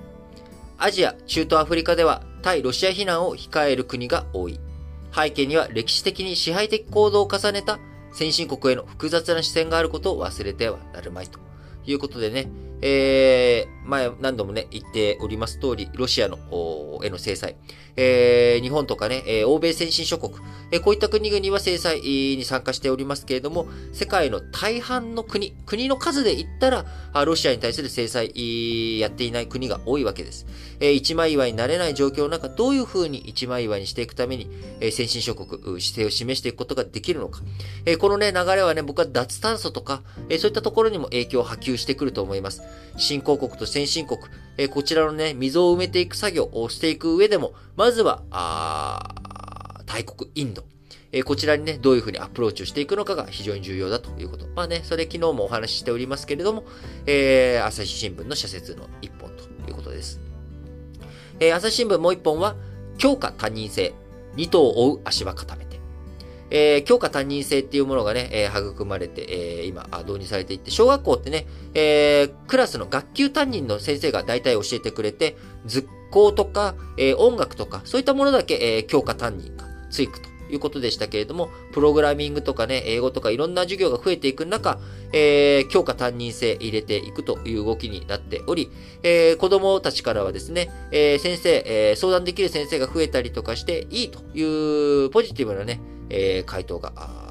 [0.78, 4.60] アジア、中東アフリカでは対ロシア非難を控える国が多い。
[5.14, 7.78] 背景には歴史的に支配的行動を重ねた
[8.12, 11.38] 先進国への複雑な視線があることを忘れてはなるまいと
[11.86, 12.48] いうことでね、
[12.80, 16.38] えー、前何度もね、言っております通り、ロシアの、
[17.02, 17.56] への制裁、
[17.96, 20.34] えー、日本とかね、えー、欧米先進諸国、
[20.70, 26.84] えー、こういった国々は制裁に参加しておりますけれども、世界の大半の国、国の数で言ったら、
[27.24, 30.46] ロシアに対する制裁やっていない国が多いわけです。
[30.80, 34.48] えー、一枚岩になれない状況の中、どういうふうに一枚岩にしていくために、
[34.80, 37.40] えー、先進諸国、姿勢を示していくことができるのか。
[37.86, 42.62] えー、このね、流れはね、僕は脱炭素とか、えー、そういったところにも影響を波及してくると思います。
[42.96, 44.20] 新興国と先進国、
[44.56, 49.14] えー、こちらのね、溝を埋めていく作業をしていく上でも、まずは、あ
[49.86, 50.64] 大国インド。
[51.12, 54.46] えー、こちらにね、どういうふうにアプローチをしていくのかが非常に重要だということ。
[54.56, 56.64] まあね、それ昨日もお話ししておりますけれども、
[57.06, 60.20] えー、朝日新聞の社説の一本ということです。
[61.38, 62.56] えー、朝日新聞もう一本は、
[62.98, 63.94] 強化他人性。
[64.34, 65.67] 二頭を追う足は固め。
[66.50, 80.27] えー、教科担任制っていうものがね、えー、育まれて、えー、今、導入されていって、小学校ってね、えー、クラスの学級担任の先生が大体教えてくれて、図工とか、えー、音楽とか、そういったものだけ、えー、教科担任がつくと。
[80.50, 84.78] いうことでしたけれども、プログラミングとかね、英語とかいろんな授業が増えていく中、
[85.12, 88.70] えー、教科担任制入れていくという動きになっており、
[89.02, 95.80] えー、子供たちからはですね、えー、先生、えー、相談できる先生が増えたりとかしていいというポジティブなね、
[96.10, 97.27] えー、回答が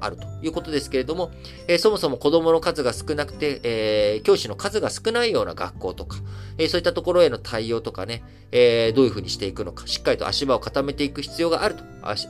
[0.00, 1.30] あるということですけれども、
[1.66, 6.18] えー、そもそも子供の数が少なくて、えー、教師の数が少ないような学校とか、
[6.58, 11.84] えー、そういったところへの対応とかね、えどういうふうにしていくのか、しっかりと足場を固めていく必要があると、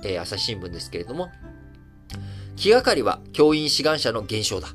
[0.05, 1.29] え朝日新聞ですけれども、
[2.57, 4.69] 気がかりは教員志願者の減少だ。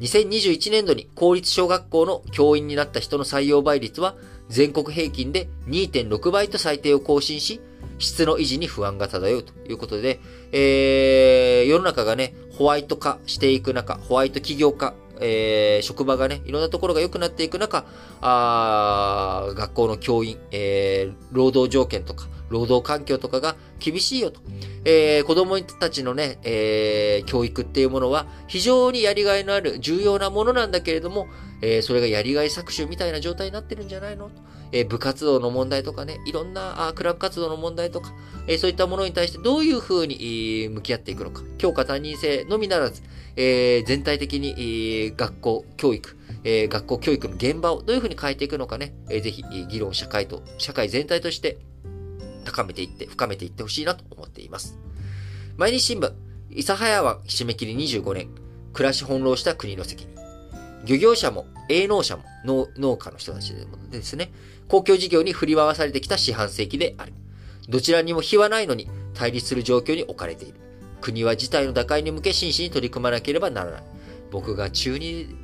[0.00, 4.14] 2021年度に公立小学校の教員になった人の採用倍率は
[4.48, 7.60] 全国平均で2.6倍と最低を更新し、
[7.98, 10.20] 質の維持に不安が漂うということで、
[10.52, 17.84] えー、世の中がね、ホワイト化していく中、ホワイト企業化えー、職場がね、いろんなところが良くなっていく中、
[18.20, 24.40] あ学校の教員、えー、労働条件とか、労働環境とかが厳しいよと。
[24.84, 31.26] えー、子供たちのね、えー、教育っていうものは非常にやりがいのある重要なものなんだけれども、
[31.60, 34.40] えー、それがやりがい搾取みたいな状態になってるんじゃないのと。
[34.72, 38.12] え、部活動の問題とかね、いろんなあクラブ活動の問題とか、
[38.46, 41.42] え、そういったものに対してどういうふうに、向き合っていくのか。
[41.58, 43.02] 教科担任制のみならず、
[43.36, 51.58] え、全体的に、え、学校教育、え、学校教育の現場をどういうふうに変えていくのかね、えー、ぜひ、議論社会と、社会全体として
[52.44, 54.78] 高めていって、深めていってほしいなと思っています。
[55.56, 56.12] 毎日新聞、
[56.50, 58.28] 諫早湾締め切り25年、
[58.72, 60.18] 暮らし翻弄した国の責任。
[60.84, 64.30] 漁業者も営農者も農農家の人たちでもですね、
[64.68, 67.12] 公共事業に振り回されてきた四半世紀である。
[67.68, 70.54] どちらにも非はないのに対立する状況に置かれている。
[71.00, 73.82] 国は事態の打開に向け真摯に取り組まなければならない。
[74.30, 75.34] 僕が中2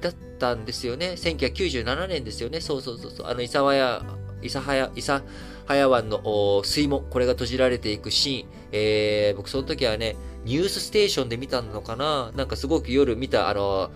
[0.00, 1.12] だったんですよね。
[1.16, 2.60] 1997年ですよね。
[2.60, 3.26] そうそうそうそう。
[3.26, 4.02] あの、諫早、
[4.42, 5.22] 諫早、諫
[5.66, 8.48] 早湾の水門、これが閉じられていくシーン。
[8.72, 13.90] えー、僕その時はね、ニュースステーションで見たのかななんかすごく夜見た、あの、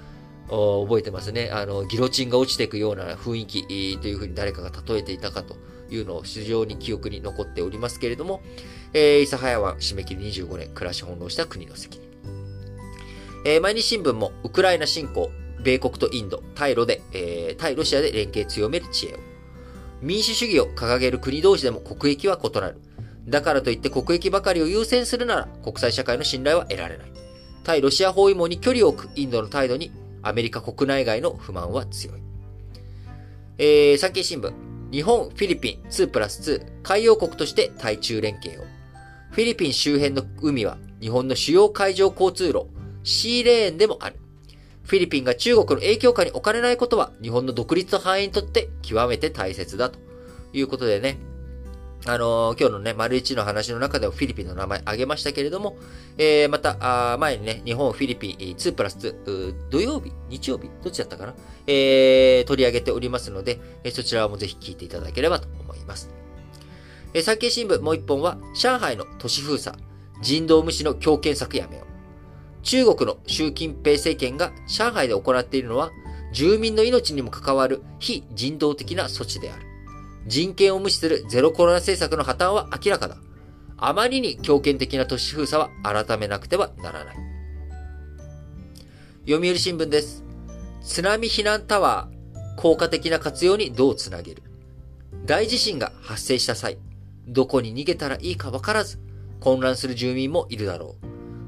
[0.48, 1.50] 覚えてますね。
[1.52, 5.56] あの、ギロチンが落ちていくような雰囲気というふうに誰かが例えていたかと
[5.90, 8.40] いうのを非常に記憶に残っておりますけれども、
[8.92, 12.08] えー、諫早湾締め切り25年、暮らし翻弄した国の責任。
[13.44, 15.30] えー、毎日新聞も、ウクライナ侵攻、
[15.62, 19.16] 米国とインド、対ロで、えー、対ロシアで連携強める知恵を。
[20.00, 22.80] 民主主義を掲げる国同士でも国益は異なる。
[23.26, 27.12] だからといって国益ばかりを優先するなら、国際社会の信頼は得られない。
[27.64, 29.92] 対ロシア包囲網に距離を置くインドの態度に
[30.22, 32.22] アメリカ国内外の不満は強い。
[33.58, 34.52] えー、産経新聞。
[34.90, 38.64] 日本、フィリピン2プラス2海洋国として対中連携を。
[39.30, 42.66] フィリピン周辺の海は日本の主要海上交通路、
[43.02, 44.16] シーレーンでもある。
[44.84, 49.98] フィリピンが中国の影響下に置かれないことは日本の独立と繁栄にとって極めて大切だと
[50.54, 51.18] いうことでね、
[52.08, 55.76] あのー、今日のね、丸一の話の中ではフィリピンの名前挙げましたけれども、
[56.16, 56.78] えー、また、
[57.12, 61.34] あ前にね、日本、フィリピン2プラス2、土曜日日曜日どっちだったかな？
[61.66, 66.08] えー、取り上げておりますので、えそちらもぜひ聞いていただければと思います。
[67.12, 69.76] え産経新聞もう一本は、上海の都市封鎖、
[70.22, 72.62] 人道無視の強権策やめよう。
[72.62, 75.90] 中国の習近平政権が上海で行っているのは、
[76.32, 79.67] 住民の命にも関わる非人道的な措置である。
[80.28, 83.16] 人権を無視するゼロコロナ政策の破綻は明らかだ。
[83.78, 87.16] あまりに強権的な都市封鎖は改めなくてはならない。
[89.26, 90.22] 読売新聞です。
[90.82, 94.42] 津波避難タワー、効果的な活用にどうつなげる
[95.24, 96.76] 大地震が発生した際、
[97.26, 98.98] どこに逃げたらいいかわからず、
[99.40, 100.96] 混乱する住民もいるだろ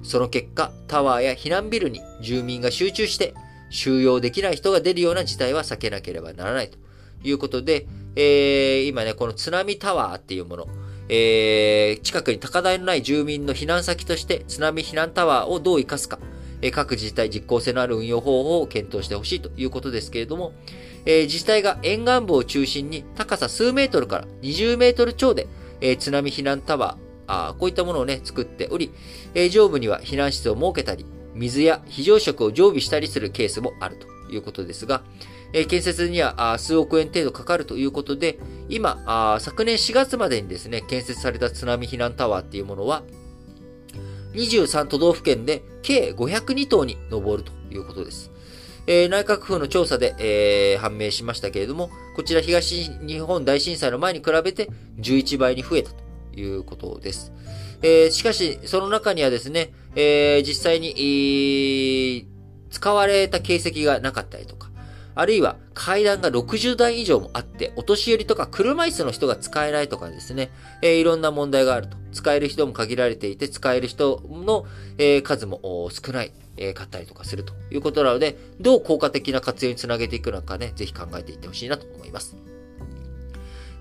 [0.03, 0.07] う。
[0.07, 3.35] その結果、タワーや避難ビルに住民が集中して、
[3.69, 6.79] 収容できない人が出るような事態は避けなければならないと
[7.23, 10.67] いうことで、えー、今ね、この津波タワーっていうもの、
[11.09, 16.19] えー、近くに高台のない住民の避難先として津波避難タワーをどう活かすか、
[16.63, 20.53] えー、各自治体実効性のある運用方法を検討してほしいということですけれども、
[21.07, 25.49] えー、自治体が沿岸部を中心に高さ数メートルから20メートル超で、
[25.81, 28.93] えー、津波避難タワー、あこういったものをね、作っており、
[29.35, 35.03] え、上部には避難室を設けたり、水や非常食を常備したりするケースもあるということですが、
[35.53, 38.39] え建設には数億円程度かかるということで、
[38.69, 43.03] 今、昨年4月までにですね、建設された津波避難タワーっていうものは、
[44.35, 48.31] 23都道府県で計502棟に上るということです。
[48.87, 55.97] え、内閣府の調査で、え、判明しましたけれども、こちら東日本大震災の前に比べて11倍に増えたと
[56.39, 57.33] いうことです。
[57.83, 62.27] え、しかし、その中にはですね、え実際に、
[62.71, 64.70] 使われた形跡がなかったりとか、
[65.15, 70.51] あるいは階段が60段以上もあって、お年寄りとか車椅子の人が使えないとかですね、
[70.83, 72.01] えー、いろんな問題があると。
[72.13, 74.67] 使える人も限られていて、使える人の、
[74.99, 82.37] えー、数も少ない、えー、かったりとかするということなので、どう効果的な活用につなげていくのかね、ぜひ考えていってほしいなと思います。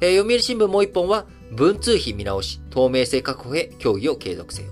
[0.02, 4.70] えー、読売新聞もう一本は、文通費見直し、透明性確保へ協議を継続せよ。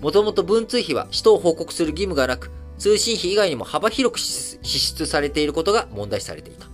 [0.00, 2.50] もともと文通費は使途を報告する義務がなく、
[2.84, 6.66] 通信費以外にも幅広く支出されていることが問題視されていた。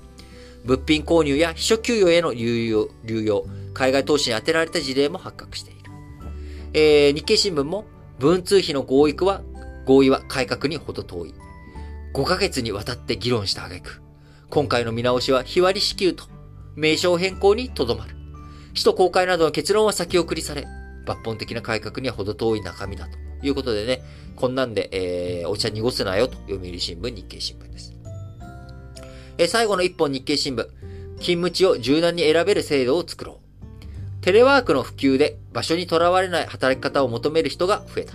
[0.65, 5.81] 物品購入や秘書給与への流用、流用海外投資に充てられた事例も発覚している。
[6.73, 7.85] えー、日経新聞も、
[8.19, 9.43] 文通費の合意は、
[9.87, 11.35] 合意は改革にほど遠い。
[12.13, 14.03] 5ヶ月にわたって議論した挙句、
[14.49, 16.25] 今回の見直しは日割り支給と
[16.75, 18.17] 名称変更にとどまる。
[18.71, 20.67] 首都公開などの結論は先送りされ、
[21.07, 24.03] 抜本的な改革にはほど遠い中身だということでね、
[24.37, 27.95] こんなんで、えー、お茶濁すなよと、読売新聞、日経新聞です。
[29.39, 30.67] えー、最後の一本日経新聞。
[31.21, 33.41] 勤務地を柔軟に選べる制度を作ろう。
[34.23, 38.13] テレワークの普及で場所にとらわれない働き方を求める人が増えた。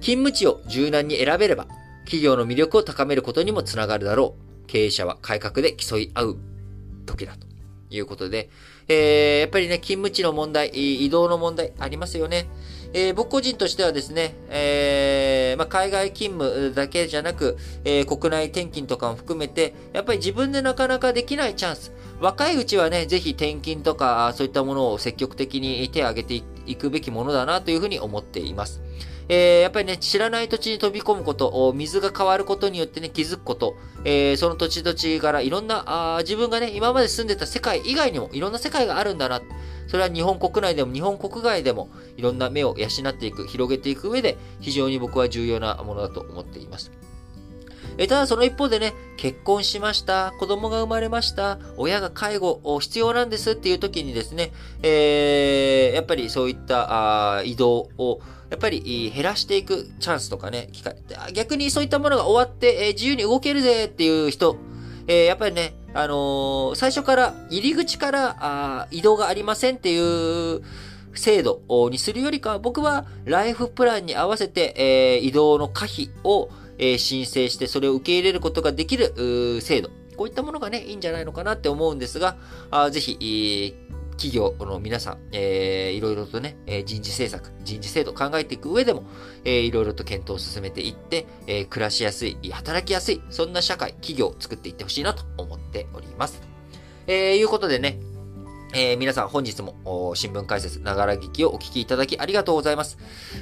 [0.00, 1.66] 勤務地を柔軟に選べれば、
[2.04, 4.66] 企業の魅力を高めることにもつながるだろう。
[4.66, 6.38] 経営者は改革で競い合う
[7.06, 7.46] 時だと
[7.90, 8.50] いうことで、
[8.88, 12.48] えー、やっぱりね、勤務地の問題、移動の問題ありますよね。
[12.92, 21.92] えー、僕個人としてはですね、えー、まあ、海外勤務だけじゃなく、えー、国内転勤とかも含めて、やっぱり自分でなかなかできないチャンス。
[22.20, 28.80] 若いうちはね、ぜひ転勤とか、そういったものを積極的に手を挙げていくべきものだなというふうに思っています。
[29.28, 39.42] えー、やっぱりね、知らない土地に飛び込むこと、水が変わることによってね、気づくこと、えー、その土地土地からいろんなあ、自分がね、今まで住んでた世界以外にもいろんな世界があるんだな。
[39.88, 46.92] それは日本国内でも日本国外でもいろんな目を養っていく、広げていく上で非常に僕は重要なものだと思っています。
[47.98, 54.52] えただその一方でね、結婚しました、子供が生まれました、親が介護を必要なんですっていう時にですね、
[54.82, 58.20] えー、やっぱりそういったあ移動を
[58.50, 60.96] やっぱり減らしていくチャンスとかね、機会。
[61.32, 64.56] 逆にそういったものが終わって、えー、自由に動けるぜっていう人、
[65.08, 70.62] えー、やっぱりね、あのー、最初から、入り口からあ移動がありませんっていう
[71.14, 79.90] 制度にするよりかは、僕はライフプランに合わせて、えー、移動の可否を、えー、申請して、それを受け入れることができる制度。
[80.16, 82.36] こういったものがね、いいんじゃないのかなって思うんですが、
[82.70, 83.74] あぜひ、
[84.16, 89.04] 企業の皆さん、えー、いろいろとね、え人事政策、人事制度考えていく上でも、
[89.44, 96.42] えー、いろいろと検討を進めていって、えー、暮らしやすい、働きやすい、そんな社会、企業を作っていってほしいなと思っております。
[97.06, 97.98] えー、いうことでね、
[98.74, 102.98] えー、皆さん本日も新聞解説、ながら聞きをお聞きいただきありがとうございます。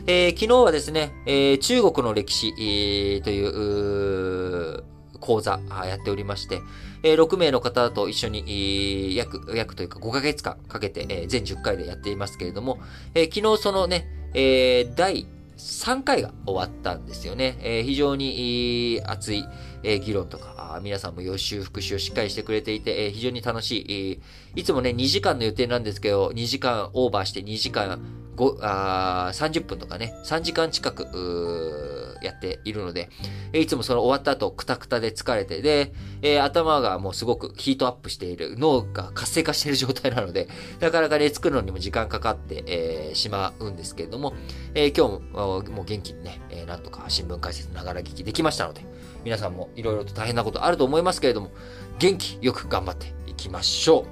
[0.06, 4.84] えー、昨日はですね、えー、中国の歴史、えー、という
[5.24, 6.60] 講座やっておりまして、
[7.02, 12.78] え6名の方と一緒に、約、約というか5ヶ月間かけて、え全10回でやっていますけれども、
[13.14, 17.56] え昨日そのね、え第3回が終わったんですよね。
[17.62, 19.46] え非常に熱い、
[19.82, 24.20] え議論とか、皆さんも予習復習をしっかりしてくれていて、え非常に楽し
[24.54, 27.98] い、いつもね、2時間の予定なんですけど、2時間オーバーして2時間
[28.36, 33.10] 5あ30分とかね、3時間近く、やっているので、
[33.52, 40.48] いつもその終わった後、くたくたで疲れて、で、えー、頭がもうすごくヒートアップしている、脳が活性化している状態なので、
[40.80, 44.34] なかなかね、作るのにも時間かかって、えー、しまうんですけれども、
[44.74, 48.84] えー、今日ももう元気にね、えなんとか新聞解説ながら聞きできましたので、
[49.24, 51.50] 皆さんもいろいろと大変なことあると思いますけれども、
[51.98, 54.06] 元気よく頑張っていきましょ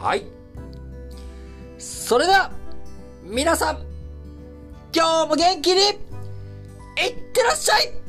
[0.00, 0.04] う。
[0.04, 0.24] はい。
[1.78, 2.52] それでは、
[3.22, 3.78] 皆さん、
[4.94, 5.96] 今日も元気にいっ
[7.32, 7.99] てらっしゃい。